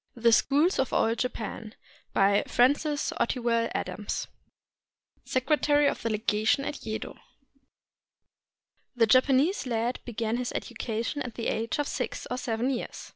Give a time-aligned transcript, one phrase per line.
[0.15, 1.75] THE SCHOOLS OF OLD JAPAN
[2.13, 4.27] BY FRANCIS OTTIWELL ADAMS,
[5.25, 7.19] SECRETARY OF THE LEGATION AT YEDO
[8.95, 13.09] The Japanese lad began his education at the age of six or seven years.